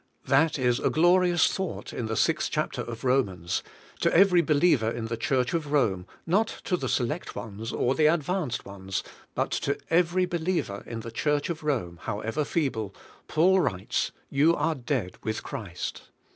[0.25, 3.61] That is a glorious thought in the 6th chapter of Komans;
[3.99, 8.07] to every believer in the Church of Rome —not to the select ones, or the
[8.07, 9.03] advanced ones,
[9.35, 12.95] but to every believer in the Church of Rome, however DEAD WITH CHRIST 117 feeble,
[13.27, 16.01] Paul writes, "You are dead with Christ."